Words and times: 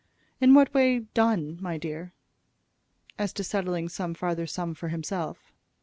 "In 0.39 0.55
what 0.55 0.73
way 0.73 1.01
'done,' 1.13 1.59
my 1.61 1.77
dear?" 1.77 2.11
"As 3.19 3.31
to 3.33 3.43
settling 3.43 3.87
some 3.87 4.15
farther 4.15 4.47
sum 4.47 4.73
for 4.73 4.87
himself." 4.87 5.53